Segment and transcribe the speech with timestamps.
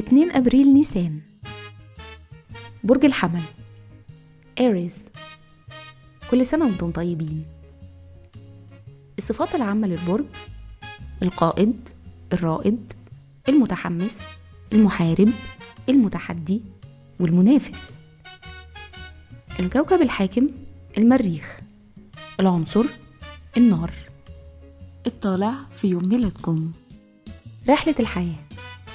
[0.00, 1.20] 2 أبريل نيسان.
[2.84, 3.42] برج الحمل.
[4.60, 5.08] إيريز
[6.30, 7.44] كل سنة وأنتم طيبين.
[9.18, 10.24] الصفات العامة للبرج
[11.22, 11.88] القائد
[12.32, 12.92] الرائد
[13.48, 14.22] المتحمس
[14.72, 15.32] المحارب
[15.88, 16.62] المتحدي
[17.20, 17.98] والمنافس.
[19.60, 20.48] الكوكب الحاكم
[20.98, 21.60] المريخ.
[22.40, 22.86] العنصر
[23.56, 23.94] النار.
[25.06, 26.72] الطالع في يوم ميلادكم.
[27.68, 28.49] رحلة الحياة.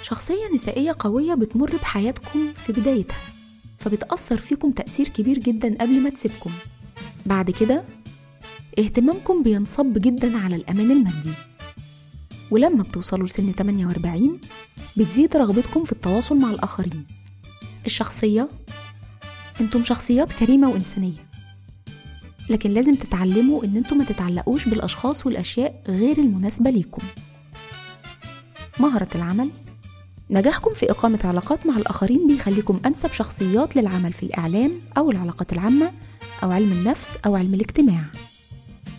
[0.05, 3.17] شخصية نسائية قوية بتمر بحياتكم في بدايتها
[3.77, 6.51] فبتأثر فيكم تأثير كبير جدا قبل ما تسيبكم.
[7.25, 7.83] بعد كده
[8.79, 11.33] اهتمامكم بينصب جدا على الأمان المادي.
[12.51, 14.39] ولما بتوصلوا لسن 48
[14.97, 17.03] بتزيد رغبتكم في التواصل مع الآخرين.
[17.85, 18.47] الشخصية
[19.61, 21.25] أنتم شخصيات كريمة وإنسانية.
[22.49, 27.01] لكن لازم تتعلموا إن أنتم ما تتعلقوش بالأشخاص والأشياء غير المناسبة ليكم.
[28.79, 29.49] مهرة العمل
[30.29, 35.91] نجاحكم في إقامة علاقات مع الآخرين بيخليكم أنسب شخصيات للعمل في الإعلام أو العلاقات العامة
[36.43, 38.05] أو علم النفس أو علم الاجتماع.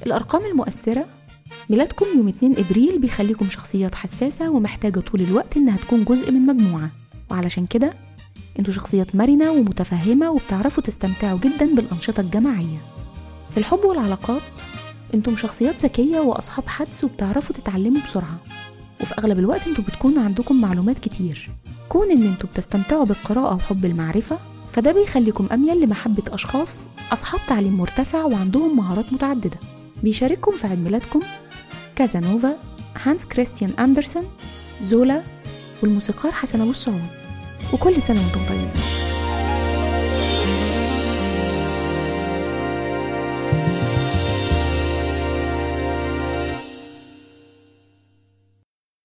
[0.06, 1.06] الأرقام المؤثرة
[1.70, 6.90] ميلادكم يوم 2 إبريل بيخليكم شخصيات حساسة ومحتاجة طول الوقت إنها تكون جزء من مجموعة.
[7.30, 7.94] وعلشان كده
[8.58, 12.78] أنتوا شخصيات مرنة ومتفهمة وبتعرفوا تستمتعوا جدا بالأنشطة الجماعية.
[13.50, 14.42] في الحب والعلاقات
[15.14, 18.38] أنتم شخصيات ذكية وأصحاب حدس وبتعرفوا تتعلموا بسرعة.
[19.00, 21.50] وفي أغلب الوقت أنتوا بتكون عندكم معلومات كتير.
[21.88, 24.38] كون إن أنتوا بتستمتعوا بالقراءة وحب المعرفة
[24.70, 29.58] فده بيخليكم أميل لمحبة أشخاص أصحاب تعليم مرتفع وعندهم مهارات متعددة.
[30.02, 31.20] بيشارككم في عيد ميلادكم
[31.96, 32.56] كازانوفا
[33.02, 34.24] هانس كريستيان أندرسون
[34.82, 35.22] زولا
[35.82, 37.00] والموسيقار حسن أبو السعود
[37.72, 38.70] وكل سنة وأنتم طيبين.